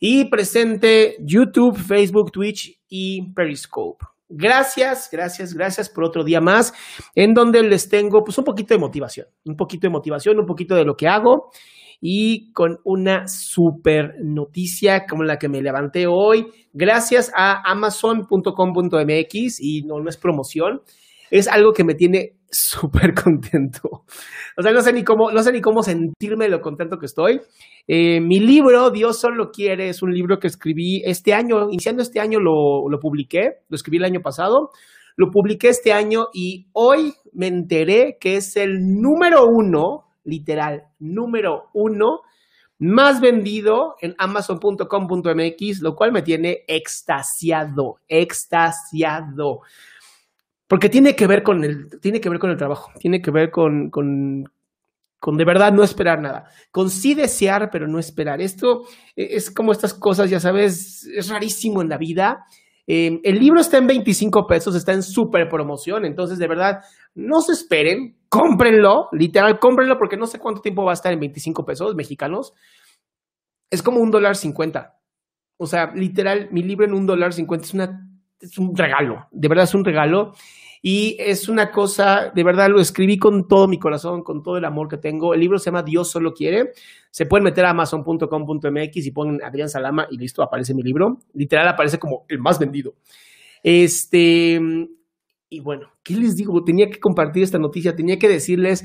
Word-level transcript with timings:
Y 0.00 0.24
presente 0.24 1.16
YouTube, 1.20 1.76
Facebook, 1.76 2.32
Twitch 2.32 2.80
y 2.88 3.32
Periscope. 3.34 4.04
Gracias, 4.32 5.08
gracias, 5.12 5.52
gracias 5.52 5.90
por 5.90 6.04
otro 6.04 6.24
día 6.24 6.40
más 6.40 6.72
en 7.14 7.34
donde 7.34 7.62
les 7.64 7.88
tengo 7.88 8.22
pues 8.24 8.38
un 8.38 8.44
poquito 8.44 8.74
de 8.74 8.80
motivación, 8.80 9.26
un 9.44 9.56
poquito 9.56 9.88
de 9.88 9.92
motivación, 9.92 10.38
un 10.38 10.46
poquito 10.46 10.74
de 10.76 10.84
lo 10.84 10.94
que 10.94 11.08
hago 11.08 11.50
y 12.00 12.52
con 12.52 12.78
una 12.84 13.26
super 13.26 14.14
noticia 14.22 15.04
como 15.06 15.24
la 15.24 15.36
que 15.36 15.48
me 15.48 15.60
levanté 15.60 16.06
hoy, 16.06 16.46
gracias 16.72 17.30
a 17.36 17.60
amazon.com.mx 17.70 19.60
y 19.60 19.82
no, 19.82 20.00
no 20.00 20.08
es 20.08 20.16
promoción, 20.16 20.80
es 21.30 21.48
algo 21.48 21.72
que 21.72 21.84
me 21.84 21.94
tiene 21.94 22.36
súper 22.50 23.14
contento. 23.24 24.04
O 24.56 24.62
sea, 24.62 24.72
no 24.72 24.80
sé 24.80 24.92
ni 24.92 25.04
cómo, 25.04 25.30
no 25.30 25.42
sé 25.42 25.52
ni 25.52 25.60
cómo 25.60 25.82
sentirme 25.82 26.48
lo 26.48 26.60
contento 26.60 26.98
que 26.98 27.06
estoy. 27.06 27.40
Eh, 27.86 28.20
mi 28.20 28.40
libro, 28.40 28.90
Dios 28.90 29.20
solo 29.20 29.50
quiere, 29.50 29.88
es 29.88 30.02
un 30.02 30.12
libro 30.12 30.38
que 30.38 30.48
escribí 30.48 31.02
este 31.04 31.34
año, 31.34 31.70
iniciando 31.70 32.02
este 32.02 32.20
año 32.20 32.38
lo, 32.40 32.88
lo 32.88 32.98
publiqué, 32.98 33.60
lo 33.68 33.74
escribí 33.74 33.98
el 33.98 34.04
año 34.04 34.20
pasado, 34.20 34.70
lo 35.16 35.30
publiqué 35.30 35.68
este 35.68 35.92
año 35.92 36.26
y 36.32 36.66
hoy 36.72 37.14
me 37.32 37.46
enteré 37.46 38.16
que 38.20 38.36
es 38.36 38.56
el 38.56 38.78
número 38.80 39.44
uno, 39.46 40.04
literal, 40.24 40.84
número 40.98 41.64
uno 41.74 42.20
más 42.80 43.20
vendido 43.20 43.94
en 44.00 44.14
amazon.com.mx, 44.16 45.82
lo 45.82 45.94
cual 45.94 46.12
me 46.12 46.22
tiene 46.22 46.60
extasiado, 46.66 47.96
extasiado. 48.08 49.60
Porque 50.70 50.88
tiene 50.88 51.16
que 51.16 51.26
ver 51.26 51.42
con 51.42 51.64
el, 51.64 51.98
tiene 51.98 52.20
que 52.20 52.28
ver 52.28 52.38
con 52.38 52.48
el 52.48 52.56
trabajo, 52.56 52.92
tiene 53.00 53.20
que 53.20 53.32
ver 53.32 53.50
con, 53.50 53.90
con, 53.90 54.44
con 55.18 55.36
de 55.36 55.44
verdad 55.44 55.72
no 55.72 55.82
esperar 55.82 56.20
nada, 56.20 56.44
con 56.70 56.90
sí 56.90 57.14
desear, 57.14 57.70
pero 57.72 57.88
no 57.88 57.98
esperar. 57.98 58.40
Esto 58.40 58.84
es 59.16 59.50
como 59.50 59.72
estas 59.72 59.94
cosas, 59.94 60.30
ya 60.30 60.38
sabes, 60.38 61.06
es 61.06 61.28
rarísimo 61.28 61.82
en 61.82 61.88
la 61.88 61.98
vida. 61.98 62.44
Eh, 62.86 63.20
el 63.24 63.40
libro 63.40 63.60
está 63.60 63.78
en 63.78 63.88
25 63.88 64.46
pesos, 64.46 64.76
está 64.76 64.92
en 64.92 65.02
súper 65.02 65.48
promoción, 65.48 66.04
entonces 66.04 66.38
de 66.38 66.46
verdad, 66.46 66.82
no 67.16 67.40
se 67.40 67.54
esperen, 67.54 68.18
cómprenlo, 68.28 69.08
literal, 69.10 69.58
cómprenlo 69.58 69.98
porque 69.98 70.16
no 70.16 70.28
sé 70.28 70.38
cuánto 70.38 70.60
tiempo 70.60 70.84
va 70.84 70.92
a 70.92 70.94
estar 70.94 71.12
en 71.12 71.18
25 71.18 71.64
pesos 71.66 71.96
mexicanos. 71.96 72.54
Es 73.70 73.82
como 73.82 73.98
un 73.98 74.12
dólar 74.12 74.36
cincuenta. 74.36 75.00
O 75.56 75.66
sea, 75.66 75.92
literal, 75.96 76.46
mi 76.52 76.62
libro 76.62 76.86
en 76.86 76.94
un 76.94 77.06
dólar 77.06 77.32
cincuenta 77.32 77.66
es 77.66 77.74
una 77.74 78.09
es 78.40 78.58
un 78.58 78.76
regalo, 78.76 79.26
de 79.30 79.48
verdad 79.48 79.64
es 79.64 79.74
un 79.74 79.84
regalo. 79.84 80.32
Y 80.82 81.16
es 81.18 81.48
una 81.48 81.70
cosa, 81.70 82.32
de 82.34 82.42
verdad 82.42 82.70
lo 82.70 82.80
escribí 82.80 83.18
con 83.18 83.46
todo 83.46 83.68
mi 83.68 83.78
corazón, 83.78 84.22
con 84.22 84.42
todo 84.42 84.56
el 84.56 84.64
amor 84.64 84.88
que 84.88 84.96
tengo. 84.96 85.34
El 85.34 85.40
libro 85.40 85.58
se 85.58 85.66
llama 85.66 85.82
Dios 85.82 86.10
solo 86.10 86.32
quiere. 86.32 86.72
Se 87.10 87.26
pueden 87.26 87.44
meter 87.44 87.66
a 87.66 87.70
amazon.com.mx 87.70 88.96
y 88.96 89.10
ponen 89.10 89.42
Adrián 89.44 89.68
Salama 89.68 90.06
y 90.10 90.16
listo, 90.16 90.42
aparece 90.42 90.72
mi 90.72 90.82
libro. 90.82 91.18
Literal 91.34 91.68
aparece 91.68 91.98
como 91.98 92.24
el 92.28 92.38
más 92.38 92.58
vendido. 92.58 92.94
Este, 93.62 94.58
y 95.50 95.60
bueno, 95.60 95.90
¿qué 96.02 96.14
les 96.14 96.36
digo? 96.36 96.64
Tenía 96.64 96.88
que 96.88 96.98
compartir 96.98 97.42
esta 97.42 97.58
noticia, 97.58 97.94
tenía 97.94 98.18
que 98.18 98.28
decirles 98.28 98.84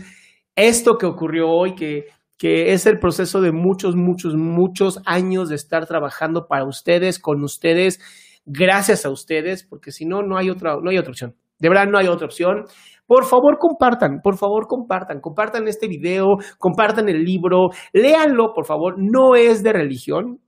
esto 0.53 0.97
que 0.97 1.05
ocurrió 1.05 1.49
hoy, 1.49 1.75
que, 1.75 2.07
que 2.37 2.73
es 2.73 2.85
el 2.87 2.99
proceso 2.99 3.39
de 3.39 3.53
muchos, 3.53 3.95
muchos, 3.95 4.35
muchos 4.35 4.99
años 5.05 5.47
de 5.47 5.55
estar 5.55 5.85
trabajando 5.85 6.47
para 6.47 6.65
ustedes, 6.65 7.19
con 7.19 7.41
ustedes 7.41 8.01
gracias 8.45 9.05
a 9.05 9.09
ustedes, 9.09 9.63
porque 9.63 9.91
si 9.91 10.05
no, 10.05 10.21
no 10.21 10.37
hay 10.37 10.49
otra, 10.49 10.77
no 10.81 10.89
hay 10.89 10.97
otra 10.97 11.11
opción. 11.11 11.35
De 11.59 11.69
verdad, 11.69 11.87
no 11.87 11.97
hay 11.97 12.07
otra 12.07 12.25
opción. 12.25 12.65
Por 13.07 13.25
favor, 13.25 13.57
compartan, 13.59 14.19
por 14.23 14.37
favor, 14.37 14.67
compartan, 14.67 15.21
compartan 15.21 15.67
este 15.67 15.87
video, 15.87 16.37
compartan 16.57 17.07
el 17.07 17.23
libro, 17.23 17.69
léanlo, 17.93 18.53
por 18.53 18.65
favor. 18.65 18.95
No 18.97 19.35
es 19.35 19.63
de 19.63 19.73
religión, 19.73 20.39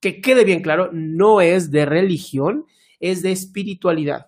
que 0.00 0.20
quede 0.20 0.44
bien 0.44 0.62
claro, 0.62 0.90
no 0.92 1.40
es 1.40 1.70
de 1.70 1.86
religión, 1.86 2.64
es 3.00 3.22
de 3.22 3.32
espiritualidad. 3.32 4.26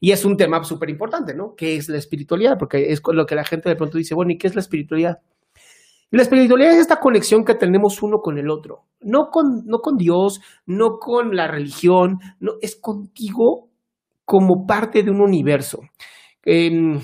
Y 0.00 0.10
es 0.10 0.24
un 0.24 0.36
tema 0.36 0.62
súper 0.64 0.90
importante, 0.90 1.34
¿no? 1.34 1.54
¿Qué 1.56 1.76
es 1.76 1.88
la 1.88 1.98
espiritualidad? 1.98 2.56
Porque 2.58 2.90
es 2.92 3.00
lo 3.06 3.26
que 3.26 3.36
la 3.36 3.44
gente 3.44 3.68
de 3.68 3.76
pronto 3.76 3.98
dice, 3.98 4.14
bueno, 4.14 4.32
¿y 4.32 4.38
qué 4.38 4.48
es 4.48 4.54
la 4.54 4.60
espiritualidad? 4.60 5.18
La 6.10 6.22
espiritualidad 6.22 6.72
es 6.72 6.78
esta 6.78 7.00
conexión 7.00 7.44
que 7.44 7.54
tenemos 7.54 8.02
uno 8.02 8.18
con 8.18 8.38
el 8.38 8.48
otro, 8.48 8.84
no 9.00 9.28
con, 9.30 9.66
no 9.66 9.78
con 9.78 9.96
Dios, 9.96 10.40
no 10.64 10.98
con 10.98 11.36
la 11.36 11.48
religión, 11.48 12.18
no, 12.40 12.52
es 12.62 12.76
contigo 12.76 13.68
como 14.24 14.66
parte 14.66 15.02
de 15.02 15.10
un 15.10 15.20
universo. 15.20 15.80
Em, 16.44 16.98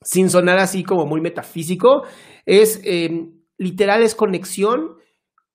sin 0.00 0.30
sonar 0.30 0.58
así 0.58 0.84
como 0.84 1.04
muy 1.04 1.20
metafísico, 1.20 2.04
es 2.46 2.80
em, 2.84 3.32
literal, 3.58 4.02
es 4.02 4.14
conexión 4.14 4.96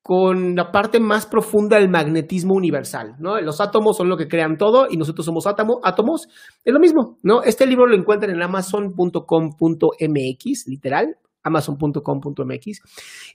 con 0.04 0.56
la 0.56 0.72
parte 0.72 1.00
más 1.00 1.26
profunda 1.26 1.80
del 1.80 1.90
magnetismo 1.90 2.54
universal, 2.54 3.16
¿no? 3.20 3.42
Los 3.42 3.62
átomos 3.62 3.98
son 3.98 4.10
lo 4.10 4.18
que 4.18 4.28
crean 4.28 4.58
todo 4.58 4.88
y 4.90 4.98
nosotros 4.98 5.26
somos 5.26 5.48
átomo, 5.48 5.80
átomos, 5.84 6.28
es 6.64 6.74
lo 6.74 6.80
mismo, 6.80 7.18
¿no? 7.24 7.42
Este 7.42 7.66
libro 7.66 7.88
lo 7.88 7.96
encuentran 7.96 8.36
en 8.36 8.44
amazon.com.mx, 8.44 10.68
literal, 10.68 11.18
amazon.com.mx. 11.44 12.82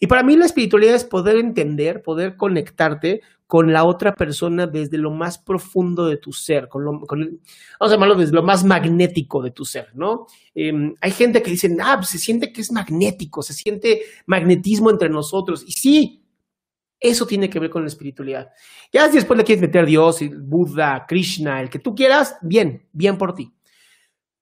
Y 0.01 0.07
para 0.07 0.23
mí 0.23 0.37
la 0.37 0.47
espiritualidad 0.47 0.95
es 0.95 1.05
poder 1.05 1.37
entender, 1.37 2.03
poder 2.03 2.37
conectarte 2.37 3.21
con 3.47 3.73
la 3.73 3.85
otra 3.85 4.15
persona 4.15 4.67
desde 4.67 4.99
lo 4.99 5.11
más 5.11 5.39
profundo 5.39 6.07
de 6.07 6.19
tu 6.19 6.35
ser, 6.35 6.69
con 6.69 6.85
lo, 6.85 6.93
vamos 6.93 7.41
a 7.81 7.89
llamarlo 7.89 8.15
desde 8.15 8.35
lo 8.35 8.43
más 8.43 8.63
magnético 8.63 9.43
de 9.43 9.53
tu 9.53 9.65
ser, 9.65 9.89
¿no? 9.95 10.27
Em, 10.55 10.95
hay 11.01 11.11
gente 11.13 11.43
que 11.43 11.51
dice, 11.51 11.75
ah, 11.83 11.97
pues 11.97 12.11
se 12.11 12.19
siente 12.19 12.53
que 12.53 12.61
es 12.61 12.71
magnético, 12.71 13.43
se 13.43 13.55
siente 13.55 14.03
magnetismo 14.27 14.91
entre 14.91 15.09
nosotros. 15.09 15.65
Y 15.67 15.73
sí, 15.73 16.23
eso 17.01 17.27
tiene 17.27 17.49
que 17.49 17.59
ver 17.59 17.71
con 17.71 17.83
la 17.83 17.89
espiritualidad. 17.89 18.51
Ya 18.93 19.09
si 19.09 19.15
después 19.15 19.39
le 19.39 19.45
quieres 19.45 19.63
meter 19.63 19.85
a 19.85 19.87
Dios, 19.87 20.19
Buda, 20.43 21.07
Krishna, 21.09 21.63
el 21.63 21.71
que 21.71 21.79
tú 21.79 21.95
quieras, 21.95 22.37
bien, 22.43 22.87
bien 22.93 23.17
por 23.17 23.35
ti. 23.35 23.51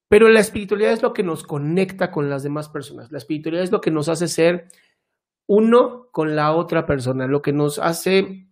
Pero 0.09 0.29
la 0.29 0.39
espiritualidad 0.39 0.93
es 0.93 1.01
lo 1.01 1.13
que 1.13 1.23
nos 1.23 1.43
conecta 1.43 2.11
con 2.11 2.29
las 2.29 2.43
demás 2.43 2.69
personas. 2.69 3.11
La 3.11 3.17
espiritualidad 3.17 3.63
es 3.63 3.71
lo 3.71 3.81
que 3.81 3.91
nos 3.91 4.07
hace 4.09 4.27
ser 4.27 4.67
uno 5.47 6.07
con 6.11 6.35
la 6.35 6.55
otra 6.55 6.85
persona, 6.85 7.27
lo 7.27 7.41
que 7.41 7.53
nos 7.53 7.79
hace 7.79 8.47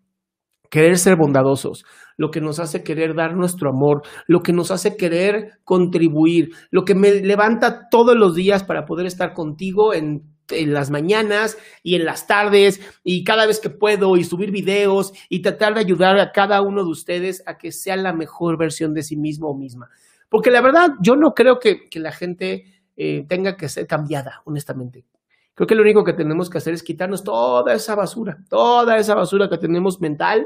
querer 0.70 0.98
ser 0.98 1.16
bondadosos, 1.16 1.86
lo 2.18 2.32
que 2.32 2.42
nos 2.42 2.60
hace 2.60 2.84
querer 2.84 3.16
dar 3.16 3.36
nuestro 3.36 3.70
amor, 3.70 4.02
lo 4.28 4.42
que 4.42 4.54
nos 4.54 4.72
hace 4.72 4.98
querer 4.98 5.60
contribuir, 5.64 6.50
lo 6.72 6.84
que 6.84 6.96
me 6.96 7.22
levanta 7.22 7.88
todos 7.90 8.16
los 8.16 8.36
días 8.36 8.64
para 8.64 8.86
poder 8.86 9.06
estar 9.06 9.34
contigo 9.34 9.94
en, 9.94 10.35
en, 10.50 10.74
las 10.74 10.90
mañanas 10.90 11.58
y 11.84 11.96
en 11.96 12.06
las 12.06 12.28
tardes 12.28 12.82
y 13.04 13.24
cada 13.24 13.46
vez 13.46 13.60
que 13.60 13.70
puedo 13.70 14.18
y 14.18 14.24
subir 14.24 14.52
videos 14.52 15.14
y 15.30 15.42
tratar 15.42 15.74
de 15.74 15.82
ayudar 15.82 16.20
a 16.20 16.32
cada 16.32 16.62
uno 16.62 16.84
de 16.84 16.90
ustedes 16.90 17.44
a 17.46 17.58
que 17.58 17.72
sea 17.72 17.96
la 17.96 18.14
mejor 18.14 18.58
versión 18.58 18.94
de 18.94 19.04
sí 19.04 19.16
mismo 19.16 19.50
o 19.50 19.56
misma. 19.56 19.90
Porque 20.30 20.52
la 20.52 20.62
verdad, 20.62 20.90
yo 21.02 21.16
no 21.16 21.34
creo 21.34 21.60
que, 21.60 21.90
que 21.90 22.00
la 22.00 22.12
gente 22.12 22.66
eh, 22.98 23.26
tenga 23.28 23.58
que 23.58 23.70
ser 23.70 23.88
cambiada, 23.88 24.42
honestamente. 24.46 25.06
Creo 25.54 25.68
que 25.68 25.76
lo 25.76 25.82
único 25.84 26.04
que 26.04 26.14
tenemos 26.14 26.50
que 26.50 26.58
hacer 26.58 26.74
es 26.74 26.84
quitarnos 26.84 27.24
toda 27.24 27.74
esa 27.74 27.96
basura, 27.96 28.38
toda 28.50 28.98
esa 28.98 29.16
basura 29.16 29.50
que 29.50 29.58
tenemos 29.58 30.02
mental 30.02 30.46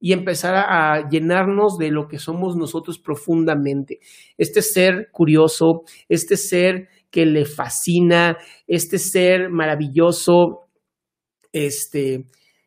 y 0.00 0.12
empezar 0.12 0.54
a, 0.54 1.08
llenarnos 1.08 1.78
de 1.78 1.90
lo 1.90 2.08
que 2.08 2.18
somos 2.18 2.56
nosotros 2.56 2.98
profundamente. 2.98 4.00
Este 4.36 4.62
ser 4.62 5.10
curioso, 5.10 5.82
este 6.08 6.36
ser 6.36 6.88
que 7.10 7.26
le 7.26 7.44
fascina, 7.44 8.36
este 8.66 8.98
ser 8.98 9.50
maravilloso, 9.50 10.68
este, 11.52 12.26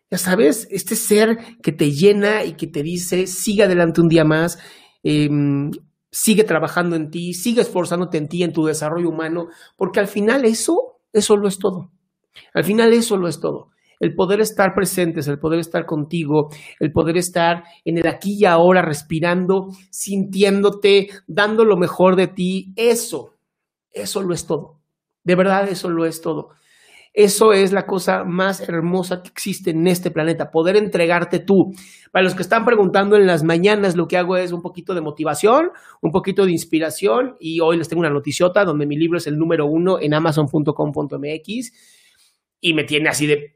ya 0.09 0.17
sabes, 0.17 0.67
este 0.71 0.95
ser 0.95 1.37
que 1.61 1.71
te 1.71 1.91
llena 1.91 2.43
y 2.43 2.53
que 2.53 2.67
te 2.67 2.83
dice, 2.83 3.27
sigue 3.27 3.63
adelante 3.63 4.01
un 4.01 4.07
día 4.07 4.23
más, 4.23 4.59
em, 5.03 5.71
sigue 6.11 6.43
trabajando 6.43 6.95
en 6.95 7.09
ti, 7.09 7.33
sigue 7.33 7.61
esforzándote 7.61 8.17
en 8.17 8.27
ti, 8.27 8.43
en 8.43 8.53
tu 8.53 8.65
desarrollo 8.65 9.09
humano, 9.09 9.47
porque 9.77 9.99
al 9.99 10.07
final 10.07 10.45
eso 10.45 10.91
eso 11.13 11.35
lo 11.35 11.47
es 11.47 11.57
todo. 11.57 11.91
Al 12.53 12.63
final 12.63 12.93
eso 12.93 13.17
lo 13.17 13.27
es 13.27 13.39
todo. 13.39 13.69
El 13.99 14.15
poder 14.15 14.41
estar 14.41 14.73
presentes, 14.73 15.27
el 15.27 15.39
poder 15.39 15.59
estar 15.59 15.85
contigo, 15.85 16.49
el 16.79 16.91
poder 16.91 17.17
estar 17.17 17.63
en 17.85 17.97
el 17.99 18.07
aquí 18.07 18.37
y 18.39 18.45
ahora 18.45 18.81
respirando, 18.81 19.67
sintiéndote, 19.91 21.09
dando 21.27 21.65
lo 21.65 21.77
mejor 21.77 22.15
de 22.15 22.27
ti, 22.27 22.73
eso, 22.75 23.35
eso 23.91 24.21
lo 24.21 24.33
es 24.33 24.45
todo. 24.45 24.79
De 25.23 25.35
verdad, 25.35 25.69
eso 25.69 25.89
lo 25.89 26.05
es 26.05 26.21
todo. 26.21 26.49
Eso 27.13 27.51
es 27.51 27.73
la 27.73 27.85
cosa 27.85 28.23
más 28.23 28.61
hermosa 28.61 29.21
que 29.21 29.29
existe 29.29 29.71
en 29.71 29.85
este 29.85 30.11
planeta, 30.11 30.49
poder 30.49 30.77
entregarte 30.77 31.39
tú. 31.39 31.73
Para 32.11 32.23
los 32.23 32.35
que 32.35 32.41
están 32.41 32.63
preguntando 32.63 33.17
en 33.17 33.27
las 33.27 33.43
mañanas, 33.43 33.97
lo 33.97 34.07
que 34.07 34.17
hago 34.17 34.37
es 34.37 34.53
un 34.53 34.61
poquito 34.61 34.93
de 34.93 35.01
motivación, 35.01 35.71
un 36.01 36.11
poquito 36.11 36.45
de 36.45 36.53
inspiración 36.53 37.35
y 37.39 37.59
hoy 37.59 37.77
les 37.77 37.89
tengo 37.89 37.99
una 37.99 38.09
noticiota 38.09 38.63
donde 38.63 38.85
mi 38.85 38.95
libro 38.95 39.17
es 39.17 39.27
el 39.27 39.37
número 39.37 39.65
uno 39.65 39.99
en 39.99 40.13
amazon.com.mx 40.13 41.71
y 42.61 42.73
me 42.73 42.85
tiene 42.85 43.09
así 43.09 43.27
de... 43.27 43.51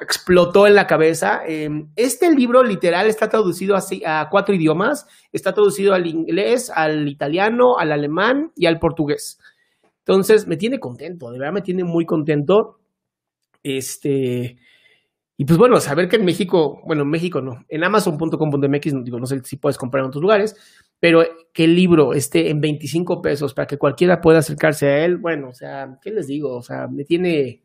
explotó 0.00 0.66
en 0.66 0.74
la 0.74 0.86
cabeza. 0.86 1.42
Em, 1.46 1.90
este 1.96 2.34
libro 2.34 2.62
literal 2.62 3.06
está 3.06 3.28
traducido 3.28 3.76
a 3.76 4.28
cuatro 4.30 4.54
idiomas, 4.54 5.06
está 5.32 5.52
traducido 5.52 5.94
al 5.94 6.06
inglés, 6.06 6.70
al 6.74 7.08
italiano, 7.08 7.78
al 7.78 7.92
alemán 7.92 8.52
y 8.56 8.66
al 8.66 8.78
portugués. 8.78 9.38
Entonces, 10.00 10.46
me 10.46 10.56
tiene 10.56 10.80
contento, 10.80 11.30
de 11.30 11.38
verdad 11.38 11.52
me 11.52 11.62
tiene 11.62 11.84
muy 11.84 12.06
contento. 12.06 12.78
Este, 13.62 14.56
y 15.40 15.44
pues 15.44 15.56
bueno, 15.56 15.78
saber 15.78 16.08
que 16.08 16.16
en 16.16 16.24
México, 16.24 16.80
bueno, 16.84 17.02
en 17.02 17.10
México 17.10 17.40
no, 17.40 17.64
en 17.68 17.84
amazon.com.mx, 17.84 19.04
digo, 19.04 19.20
no 19.20 19.26
sé 19.26 19.40
si 19.44 19.56
puedes 19.56 19.78
comprar 19.78 20.02
en 20.02 20.08
otros 20.08 20.20
lugares, 20.20 20.56
pero 20.98 21.22
que 21.52 21.62
el 21.62 21.76
libro 21.76 22.12
esté 22.12 22.50
en 22.50 22.60
25 22.60 23.22
pesos 23.22 23.54
para 23.54 23.66
que 23.68 23.78
cualquiera 23.78 24.20
pueda 24.20 24.40
acercarse 24.40 24.88
a 24.88 25.04
él, 25.04 25.18
bueno, 25.18 25.50
o 25.50 25.54
sea, 25.54 25.96
¿qué 26.02 26.10
les 26.10 26.26
digo? 26.26 26.56
O 26.56 26.62
sea, 26.62 26.88
me 26.88 27.04
tiene, 27.04 27.62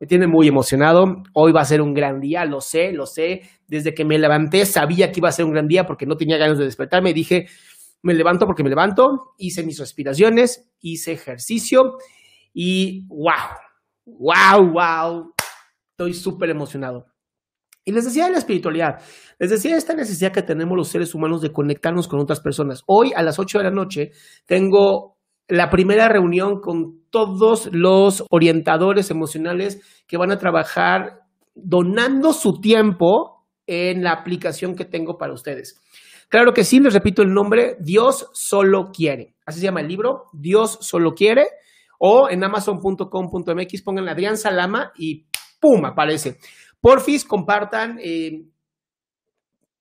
me 0.00 0.06
tiene 0.06 0.26
muy 0.26 0.48
emocionado. 0.48 1.22
Hoy 1.32 1.52
va 1.52 1.62
a 1.62 1.64
ser 1.64 1.82
un 1.82 1.94
gran 1.94 2.20
día, 2.20 2.44
lo 2.44 2.60
sé, 2.60 2.92
lo 2.92 3.06
sé. 3.06 3.42
Desde 3.66 3.94
que 3.94 4.04
me 4.04 4.18
levanté 4.18 4.64
sabía 4.64 5.10
que 5.10 5.20
iba 5.20 5.28
a 5.28 5.32
ser 5.32 5.44
un 5.44 5.52
gran 5.52 5.68
día 5.68 5.86
porque 5.86 6.06
no 6.06 6.16
tenía 6.16 6.36
ganas 6.36 6.58
de 6.58 6.64
despertarme. 6.64 7.12
Dije, 7.12 7.46
me 8.02 8.14
levanto 8.14 8.46
porque 8.46 8.62
me 8.62 8.70
levanto, 8.70 9.34
hice 9.38 9.64
mis 9.64 9.78
respiraciones, 9.78 10.70
hice 10.80 11.12
ejercicio 11.12 11.98
y 12.52 13.06
wow, 13.08 13.32
wow, 14.06 14.72
wow, 14.72 15.34
estoy 15.90 16.14
súper 16.14 16.50
emocionado. 16.50 17.06
Y 17.84 17.92
les 17.92 18.04
decía 18.04 18.26
de 18.26 18.32
la 18.32 18.38
espiritualidad, 18.38 19.00
les 19.38 19.50
decía 19.50 19.76
esta 19.76 19.94
necesidad 19.94 20.32
que 20.32 20.42
tenemos 20.42 20.76
los 20.76 20.88
seres 20.88 21.14
humanos 21.14 21.40
de 21.40 21.52
conectarnos 21.52 22.06
con 22.06 22.20
otras 22.20 22.40
personas. 22.40 22.82
Hoy 22.86 23.12
a 23.16 23.22
las 23.22 23.38
8 23.38 23.58
de 23.58 23.64
la 23.64 23.70
noche 23.70 24.12
tengo 24.44 25.17
la 25.48 25.70
primera 25.70 26.08
reunión 26.08 26.60
con 26.60 27.00
todos 27.10 27.70
los 27.72 28.24
orientadores 28.30 29.10
emocionales 29.10 29.80
que 30.06 30.18
van 30.18 30.30
a 30.30 30.38
trabajar 30.38 31.22
donando 31.54 32.32
su 32.32 32.60
tiempo 32.60 33.46
en 33.66 34.02
la 34.02 34.12
aplicación 34.12 34.74
que 34.74 34.84
tengo 34.84 35.16
para 35.18 35.32
ustedes. 35.32 35.80
Claro 36.28 36.52
que 36.52 36.64
sí, 36.64 36.78
les 36.78 36.92
repito 36.92 37.22
el 37.22 37.32
nombre, 37.32 37.76
Dios 37.80 38.28
solo 38.34 38.90
quiere. 38.92 39.34
Así 39.46 39.60
se 39.60 39.66
llama 39.66 39.80
el 39.80 39.88
libro, 39.88 40.24
Dios 40.32 40.78
solo 40.82 41.14
quiere. 41.14 41.46
O 41.98 42.28
en 42.30 42.44
amazon.com.mx 42.44 43.82
pongan 43.82 44.08
Adrián 44.08 44.36
Salama 44.36 44.92
y 44.96 45.26
¡pum! 45.58 45.84
aparece. 45.86 46.38
Porfis, 46.80 47.24
compartan. 47.24 47.98
Eh, 48.00 48.44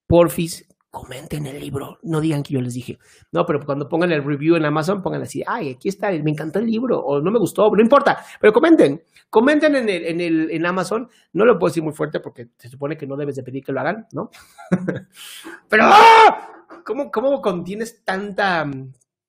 porfis, 0.08 0.68
comenten 0.98 1.46
el 1.46 1.60
libro. 1.60 2.00
No 2.02 2.20
digan 2.20 2.42
que 2.42 2.56
yo 2.56 2.62
les 2.62 2.74
dije. 2.74 2.98
No, 3.32 3.46
pero 3.46 3.64
cuando 3.64 3.88
pongan 3.88 4.12
el 4.12 4.24
review 4.24 4.56
en 4.56 4.66
Amazon, 4.66 5.04
pongan 5.04 5.22
así, 5.22 5.44
ay, 5.46 5.74
aquí 5.74 5.90
está, 5.90 6.10
me 6.12 6.32
encantó 6.32 6.58
el 6.58 6.66
libro, 6.66 7.00
o 7.00 7.22
no 7.22 7.30
me 7.30 7.38
gustó, 7.38 7.70
no 7.70 7.82
importa, 7.82 8.26
pero 8.42 8.52
comenten. 8.52 9.04
Comenten 9.30 9.76
en, 9.76 9.90
el, 9.90 10.06
en, 10.06 10.22
el, 10.22 10.50
en 10.50 10.66
Amazon. 10.66 11.08
No 11.34 11.46
lo 11.46 11.60
puedo 11.60 11.70
decir 11.70 11.84
muy 11.84 11.94
fuerte 11.94 12.20
porque 12.20 12.48
se 12.58 12.70
supone 12.70 12.98
que 12.98 13.06
no 13.06 13.16
debes 13.16 13.36
de 13.36 13.44
pedir 13.44 13.64
que 13.64 13.72
lo 13.72 13.80
hagan, 13.80 14.08
¿no? 14.12 14.32
pero, 15.70 15.84
¡ah! 15.86 16.66
¿cómo, 16.84 17.12
¿cómo 17.12 17.42
contienes 17.42 18.04
tanta, 18.04 18.68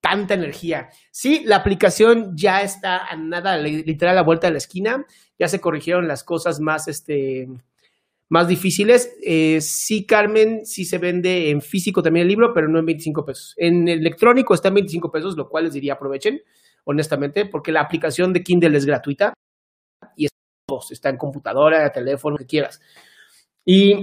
tanta 0.01 0.35
energía? 0.35 0.89
Sí, 1.11 1.43
la 1.45 1.57
aplicación 1.57 2.35
ya 2.35 2.63
está 2.63 3.09
a 3.09 3.17
nada, 3.17 3.59
literal, 3.59 4.13
a 4.13 4.21
la 4.21 4.25
vuelta 4.25 4.47
de 4.47 4.53
la 4.53 4.59
esquina. 4.59 5.05
Ya 5.39 5.49
se 5.49 5.61
corrigieron 5.61 6.09
las 6.09 6.25
cosas 6.25 6.61
más, 6.61 6.89
este, 6.89 7.47
más 8.29 8.49
difíciles. 8.49 9.17
Eh, 9.23 9.61
sí, 9.61 10.05
Carmen, 10.05 10.67
sí 10.67 10.85
se 10.85 10.99
vende 10.99 11.51
en 11.51 11.63
físico 11.63 12.03
también 12.03 12.23
el 12.23 12.29
libro, 12.29 12.53
pero 12.53 12.69
no 12.69 12.79
en 12.79 12.87
25 12.87 13.25
pesos. 13.25 13.55
En 13.57 13.89
electrónico 13.89 14.55
está 14.55 14.69
en 14.69 14.75
25 14.75 15.11
pesos, 15.11 15.37
lo 15.37 15.49
cual 15.49 15.65
les 15.65 15.73
diría 15.73 15.95
aprovechen, 15.95 16.41
honestamente, 16.85 17.47
porque 17.47 17.73
la 17.73 17.81
aplicación 17.81 18.33
de 18.33 18.43
Kindle 18.43 18.77
es 18.77 18.87
gratuita 18.87 19.35
y 20.17 20.29
está 20.91 21.09
en 21.09 21.17
computadora, 21.17 21.91
teléfono, 21.91 22.35
lo 22.35 22.39
que 22.39 22.47
quieras. 22.47 22.81
Y 23.65 24.01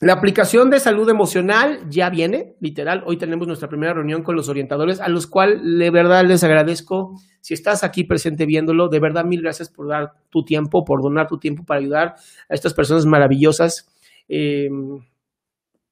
la 0.00 0.12
aplicación 0.12 0.70
de 0.70 0.78
salud 0.78 1.08
emocional 1.10 1.80
ya 1.90 2.08
viene, 2.08 2.54
literal. 2.60 3.02
Hoy 3.04 3.16
tenemos 3.16 3.48
nuestra 3.48 3.68
primera 3.68 3.94
reunión 3.94 4.22
con 4.22 4.36
los 4.36 4.48
orientadores, 4.48 5.00
a 5.00 5.08
los 5.08 5.26
cuales 5.26 5.60
de 5.62 5.90
verdad 5.90 6.24
les 6.24 6.44
agradezco. 6.44 7.14
Si 7.40 7.52
estás 7.52 7.82
aquí 7.82 8.04
presente 8.04 8.46
viéndolo, 8.46 8.88
de 8.88 9.00
verdad 9.00 9.24
mil 9.24 9.42
gracias 9.42 9.68
por 9.68 9.88
dar 9.88 10.12
tu 10.30 10.44
tiempo, 10.44 10.84
por 10.84 11.02
donar 11.02 11.26
tu 11.26 11.38
tiempo 11.38 11.64
para 11.64 11.80
ayudar 11.80 12.14
a 12.48 12.54
estas 12.54 12.74
personas 12.74 13.06
maravillosas. 13.06 13.88
Em, 14.28 15.00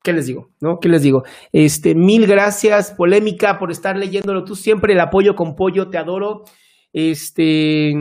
¿Qué 0.05 0.13
les 0.13 0.27
digo? 0.27 0.51
¿No? 0.61 0.79
¿Qué 0.81 0.89
les 0.89 1.03
digo? 1.03 1.25
Este, 1.51 1.97
mil 1.97 2.29
gracias, 2.29 2.93
polémica, 2.93 3.59
por 3.59 3.73
estar 3.73 3.97
leyéndolo. 3.97 4.45
Tú 4.45 4.55
siempre 4.55 4.93
el 4.93 5.01
apoyo 5.01 5.35
con 5.35 5.57
pollo, 5.57 5.91
te 5.91 5.99
adoro. 5.99 6.45
Este, 6.93 7.93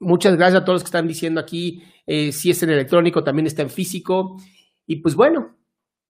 muchas 0.00 0.34
gracias 0.36 0.62
a 0.62 0.64
todos 0.64 0.76
los 0.76 0.82
que 0.82 0.88
están 0.88 1.06
diciendo 1.06 1.40
aquí. 1.40 1.84
Eh, 2.08 2.32
si 2.32 2.50
es 2.50 2.60
en 2.64 2.70
electrónico, 2.70 3.22
también 3.22 3.46
está 3.46 3.62
en 3.62 3.70
físico. 3.70 4.36
Y 4.90 4.96
pues 4.96 5.14
bueno, 5.14 5.54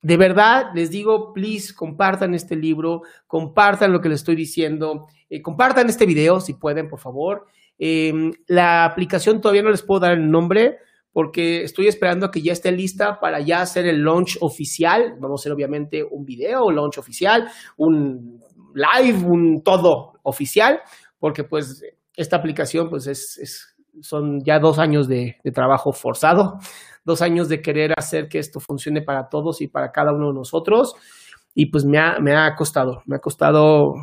de 0.00 0.16
verdad 0.16 0.70
les 0.74 0.90
digo, 0.90 1.34
please, 1.34 1.74
compartan 1.74 2.32
este 2.32 2.56
libro, 2.56 3.02
compartan 3.26 3.92
lo 3.92 4.00
que 4.00 4.08
les 4.08 4.20
estoy 4.20 4.36
diciendo, 4.36 5.04
eh, 5.28 5.42
compartan 5.42 5.90
este 5.90 6.06
video 6.06 6.40
si 6.40 6.54
pueden, 6.54 6.88
por 6.88 6.98
favor. 6.98 7.44
Em, 7.78 8.32
la 8.46 8.86
aplicación 8.86 9.42
todavía 9.42 9.62
no 9.62 9.68
les 9.68 9.82
puedo 9.82 10.00
dar 10.00 10.12
el 10.12 10.30
nombre 10.30 10.78
porque 11.12 11.62
estoy 11.62 11.88
esperando 11.88 12.24
a 12.24 12.30
que 12.30 12.40
ya 12.40 12.54
esté 12.54 12.72
lista 12.72 13.20
para 13.20 13.40
ya 13.40 13.60
hacer 13.60 13.86
el 13.86 14.02
launch 14.02 14.38
oficial. 14.40 15.16
Vamos 15.20 15.42
a 15.42 15.42
hacer 15.42 15.52
obviamente 15.52 16.02
un 16.02 16.24
video, 16.24 16.64
un 16.64 16.76
launch 16.76 16.96
oficial, 16.96 17.50
un 17.76 18.40
live, 18.72 19.18
un 19.26 19.60
todo 19.62 20.14
oficial, 20.22 20.80
porque 21.18 21.44
pues 21.44 21.82
esta 22.16 22.36
aplicación 22.36 22.88
pues 22.88 23.06
es, 23.06 23.76
son 24.00 24.42
ya 24.42 24.58
dos 24.58 24.78
años 24.78 25.06
de 25.06 25.36
trabajo 25.52 25.92
forzado 25.92 26.56
dos 27.04 27.22
años 27.22 27.48
de 27.48 27.60
querer 27.60 27.92
hacer 27.96 28.28
que 28.28 28.38
esto 28.38 28.60
funcione 28.60 29.02
para 29.02 29.28
todos 29.28 29.60
y 29.60 29.68
para 29.68 29.90
cada 29.90 30.12
uno 30.12 30.28
de 30.28 30.34
nosotros. 30.34 30.94
Y 31.54 31.66
pues 31.66 31.84
me 31.84 31.98
ha, 31.98 32.18
me 32.20 32.36
ha 32.36 32.54
costado, 32.54 33.02
me 33.06 33.16
ha 33.16 33.18
costado 33.18 33.94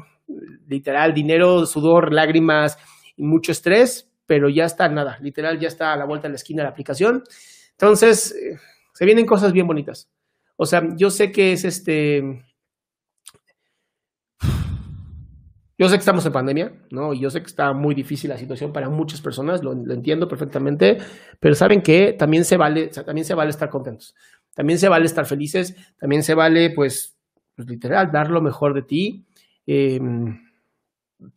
literal 0.67 1.13
dinero, 1.13 1.65
sudor, 1.65 2.13
lágrimas 2.13 2.77
y 3.15 3.23
mucho 3.23 3.51
estrés, 3.51 4.11
pero 4.25 4.49
ya 4.49 4.65
está 4.65 4.89
nada, 4.89 5.17
literal 5.21 5.59
ya 5.59 5.67
está 5.67 5.93
a 5.93 5.97
la 5.97 6.05
vuelta 6.05 6.27
de 6.27 6.33
la 6.33 6.35
esquina 6.35 6.63
la 6.63 6.69
aplicación. 6.69 7.23
Entonces, 7.71 8.35
eh, 8.35 8.57
se 8.93 9.05
vienen 9.05 9.25
cosas 9.25 9.53
bien 9.53 9.67
bonitas. 9.67 10.09
O 10.57 10.65
sea, 10.65 10.81
yo 10.97 11.09
sé 11.09 11.31
que 11.31 11.53
es 11.53 11.63
este, 11.63 12.21
Yo 15.79 15.87
sé 15.87 15.95
que 15.95 15.99
estamos 15.99 16.25
en 16.25 16.31
pandemia, 16.31 16.73
¿no? 16.89 17.13
Y 17.13 17.19
yo 17.19 17.29
sé 17.29 17.39
que 17.41 17.45
está 17.45 17.71
muy 17.71 17.93
difícil 17.93 18.31
la 18.31 18.37
situación 18.37 18.73
para 18.73 18.89
muchas 18.89 19.21
personas, 19.21 19.63
lo, 19.63 19.73
entiendo 19.73 20.27
perfectamente, 20.27 20.97
pero 21.39 21.53
saben 21.53 21.83
que 21.83 22.13
también 22.13 22.45
se 22.45 22.57
vale, 22.57 22.87
también 22.87 23.25
se 23.25 23.35
vale 23.35 23.51
estar 23.51 23.69
contentos, 23.69 24.15
también 24.55 24.79
se 24.79 24.89
vale 24.89 25.05
estar 25.05 25.27
felices, 25.27 25.75
también 25.99 26.23
se 26.23 26.33
vale, 26.33 26.71
pues, 26.71 27.15
pues 27.55 27.67
literal, 27.69 28.11
dar 28.11 28.31
lo 28.31 28.41
mejor 28.41 28.73
de 28.73 28.81
ti, 28.81 29.27
em, 29.67 30.39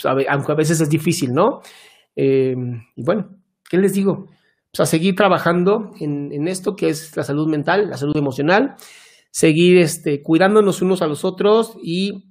aunque 0.07 0.53
a 0.53 0.55
veces 0.55 0.81
es 0.81 0.89
difícil, 0.89 1.35
¿no? 1.35 1.61
Em, 2.17 2.83
y 2.97 3.05
bueno, 3.05 3.37
¿qué 3.69 3.77
les 3.77 3.93
digo? 3.93 4.27
Pues 4.73 4.81
a 4.81 4.87
seguir 4.87 5.17
trabajando 5.17 5.91
en, 6.01 6.33
en, 6.33 6.49
esto 6.49 6.77
que 6.77 6.89
es 6.89 7.15
la 7.15 7.25
salud 7.25 7.47
mental, 7.47 7.91
la 7.91 7.99
salud 7.99 8.17
emocional, 8.17 8.77
seguir 9.31 9.79
este, 9.79 10.23
cuidándonos 10.23 10.81
unos 10.81 11.03
a 11.03 11.07
los 11.07 11.25
otros 11.25 11.77
y 11.83 12.30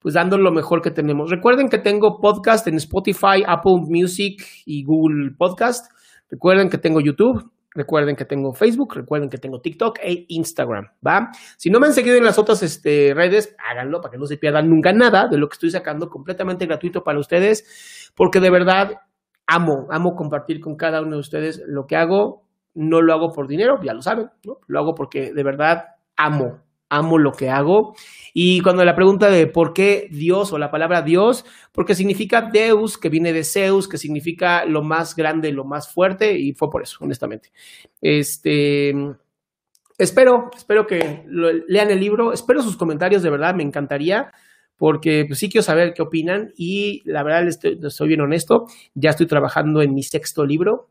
pues 0.00 0.14
dando 0.14 0.38
lo 0.38 0.50
mejor 0.50 0.82
que 0.82 0.90
tenemos. 0.90 1.30
Recuerden 1.30 1.68
que 1.68 1.78
tengo 1.78 2.20
podcast 2.20 2.66
en 2.66 2.76
Spotify, 2.76 3.44
Apple 3.46 3.82
Music 3.86 4.42
y 4.64 4.82
Google 4.82 5.32
Podcast. 5.36 5.92
Recuerden 6.30 6.70
que 6.70 6.78
tengo 6.78 7.00
YouTube. 7.00 7.50
Recuerden 7.72 8.16
que 8.16 8.24
tengo 8.24 8.52
Facebook, 8.52 8.94
recuerden 8.96 9.30
que 9.30 9.38
tengo 9.38 9.60
TikTok 9.60 10.00
e 10.02 10.24
Instagram, 10.26 10.88
¿va? 11.06 11.30
Si 11.56 11.70
no 11.70 11.78
me 11.78 11.86
han 11.86 11.92
seguido 11.92 12.16
en 12.16 12.24
las 12.24 12.36
otras 12.36 12.64
este, 12.64 13.12
redes, 13.14 13.54
háganlo 13.64 14.00
para 14.00 14.10
que 14.10 14.18
no 14.18 14.26
se 14.26 14.38
pierdan 14.38 14.68
nunca 14.68 14.92
nada 14.92 15.28
de 15.28 15.38
lo 15.38 15.48
que 15.48 15.54
estoy 15.54 15.70
sacando 15.70 16.10
completamente 16.10 16.66
gratuito 16.66 17.04
para 17.04 17.20
ustedes, 17.20 18.10
porque 18.16 18.40
de 18.40 18.50
verdad 18.50 19.00
amo, 19.46 19.86
amo 19.90 20.16
compartir 20.16 20.60
con 20.60 20.74
cada 20.74 21.00
uno 21.00 21.12
de 21.12 21.20
ustedes 21.20 21.62
lo 21.64 21.86
que 21.86 21.94
hago. 21.94 22.44
No 22.74 23.02
lo 23.02 23.12
hago 23.12 23.32
por 23.32 23.46
dinero, 23.46 23.80
ya 23.84 23.94
lo 23.94 24.02
saben. 24.02 24.30
Lo 24.66 24.78
hago 24.78 24.94
porque 24.96 25.32
de 25.32 25.42
verdad 25.44 25.84
amo, 26.16 26.60
amo 26.90 27.18
lo 27.18 27.32
que 27.32 27.48
hago. 27.48 27.94
Y 28.34 28.60
cuando 28.60 28.84
la 28.84 28.94
pregunta 28.94 29.30
de 29.30 29.46
por 29.46 29.72
qué 29.72 30.08
Dios 30.10 30.52
o 30.52 30.58
la 30.58 30.70
palabra 30.70 31.02
Dios, 31.02 31.44
porque 31.72 31.94
significa 31.94 32.50
Deus, 32.52 32.98
que 32.98 33.08
viene 33.08 33.32
de 33.32 33.44
Zeus, 33.44 33.88
que 33.88 33.98
significa 33.98 34.64
lo 34.66 34.82
más 34.82 35.16
grande, 35.16 35.52
lo 35.52 35.64
más 35.64 35.92
fuerte, 35.92 36.38
y 36.38 36.52
fue 36.52 36.68
por 36.70 36.82
eso, 36.82 36.98
honestamente. 37.00 37.50
Este, 38.00 38.92
espero, 39.98 40.50
espero 40.56 40.86
que 40.86 41.24
lean 41.26 41.90
el 41.90 42.00
libro, 42.00 42.32
espero 42.32 42.62
sus 42.62 42.76
comentarios, 42.76 43.22
de 43.22 43.30
verdad, 43.30 43.54
me 43.54 43.62
encantaría. 43.62 44.30
Porque 44.80 45.26
pues, 45.26 45.38
sí 45.38 45.50
quiero 45.50 45.62
saber 45.62 45.92
qué 45.92 46.00
opinan 46.00 46.54
y 46.56 47.02
la 47.04 47.22
verdad 47.22 47.44
les 47.44 47.62
estoy, 47.62 48.08
bien 48.08 48.22
honesto, 48.22 48.64
ya 48.94 49.10
estoy 49.10 49.26
trabajando 49.26 49.82
en 49.82 49.92
mi 49.92 50.02
sexto 50.02 50.46
libro, 50.46 50.88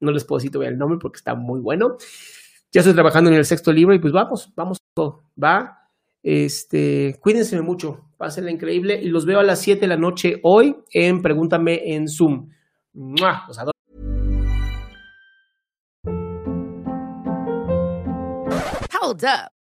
no 0.00 0.10
les 0.10 0.24
puedo 0.24 0.38
decir 0.38 0.50
todavía 0.50 0.72
el 0.72 0.78
nombre 0.78 0.98
porque 1.00 1.18
está 1.18 1.36
muy 1.36 1.60
bueno, 1.60 1.96
ya 2.72 2.80
estoy 2.80 2.94
trabajando 2.94 3.30
en 3.30 3.36
el 3.36 3.44
sexto 3.44 3.72
libro 3.72 3.94
y 3.94 3.98
pues 3.98 4.12
vamos, 4.12 4.52
vamos 4.54 4.78
todo, 4.94 5.24
va. 5.42 5.88
Este, 6.22 7.18
cuídense 7.20 7.60
mucho, 7.62 8.10
pásenla 8.16 8.50
increíble 8.50 9.00
y 9.02 9.08
los 9.08 9.24
veo 9.24 9.40
a 9.40 9.42
las 9.42 9.60
7 9.60 9.80
de 9.80 9.86
la 9.86 9.96
noche 9.96 10.40
hoy 10.42 10.76
en 10.92 11.22
Pregúntame 11.22 11.94
en 11.94 12.08
Zoom. 12.08 12.48
¡Mua! 12.92 13.44
Los 13.48 13.58
adoro. 13.58 13.72
Hold 19.02 19.24
up. 19.24 19.59